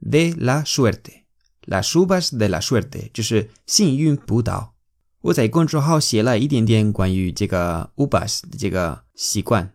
[0.00, 4.70] de la suerte，las uvas de la suerte 就是幸运葡萄。
[5.22, 9.74] 我在公众号写了一点点关于这个 ubas 的这个习惯。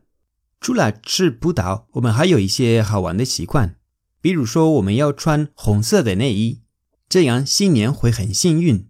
[0.62, 3.76] 除了吃葡萄，我们还有一些好玩的习惯，
[4.22, 6.62] 比如说我们要穿红色的内衣，
[7.10, 8.87] 这样新年会很幸运。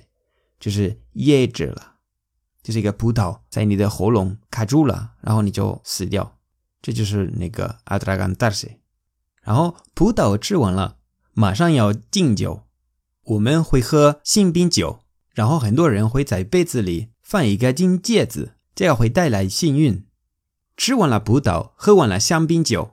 [0.60, 1.98] 就是噎着了，
[2.64, 6.40] 就是一个葡萄在你的喉咙卡住了，然后你就死掉，
[6.82, 8.78] 这就是那个 atragantarse。
[9.44, 10.98] 然后葡萄吃完了，
[11.34, 12.65] 马上要敬酒，
[13.26, 15.00] 我们会喝香槟酒，
[15.34, 20.06] 然后很多人会在杯子里放一个金戒指，这样会带来幸运。
[20.78, 22.92] 吃完了葡萄，喝完了香槟酒。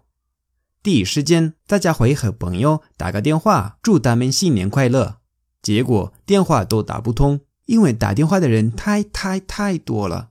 [0.82, 5.18] 第一时间，大家会和朋友打个电话，祝他们新年快乐。
[5.60, 10.30] 结果电话都打不通，因为打电话的人太太太多了。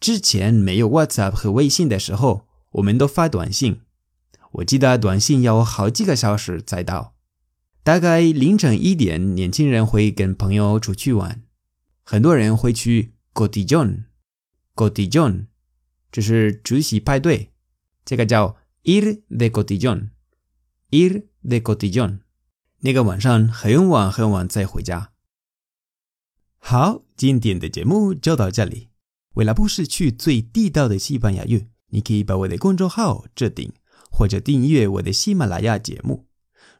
[0.00, 3.82] 之前没有 WhatsApp 和微信的时候，我们都发短信。
[4.52, 7.14] 我记得短信要好几个小时才到。
[7.88, 11.42] 大概凌晨一点，年轻人会跟朋友出去玩，
[12.02, 15.46] 很多人会去 Cotillon，Cotillon，
[16.12, 17.48] 这是除夕派对，
[18.04, 18.58] 这个叫。
[18.84, 22.18] Ir de cotillón，ir de cotillón，
[22.80, 25.12] 那个晚上很晚很晚再回家。
[26.58, 28.90] 好，今天的节目就到这里。
[29.36, 33.72] 为了不失去最地道的西班牙语，你可以把我的公众号置顶，
[34.10, 36.27] 或者订阅我的喜马拉雅节目。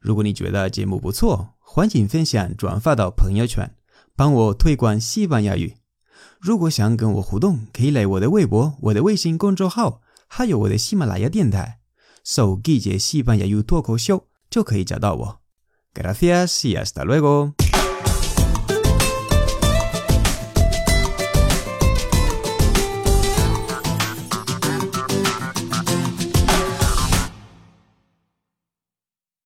[0.00, 3.75] 如果你觉得节目不错，欢迎分享转发到朋友圈，
[4.14, 5.76] 帮我推广西班牙语。
[6.41, 11.81] 如果想跟我互动，可以来我的微博、我的微信公众号，还有我的喜马拉雅电台。
[12.22, 15.41] 搜“季节西班牙语脱口秀”就可以找到我。
[15.94, 17.68] Gracias y hasta luego。